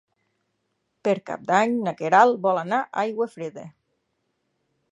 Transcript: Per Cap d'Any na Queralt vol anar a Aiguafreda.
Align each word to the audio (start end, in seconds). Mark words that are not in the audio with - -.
Per 1.07 1.13
Cap 1.29 1.43
d'Any 1.51 1.75
na 1.87 1.93
Queralt 2.01 2.39
vol 2.47 2.61
anar 2.63 2.79
a 2.87 2.91
Aiguafreda. 3.05 3.67